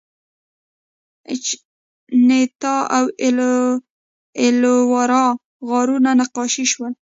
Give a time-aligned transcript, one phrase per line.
[1.33, 3.05] اجنتا او
[4.41, 5.25] ایلورا
[5.67, 6.93] غارونه نقاشي شول.